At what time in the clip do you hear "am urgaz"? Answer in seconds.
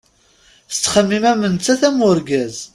1.87-2.55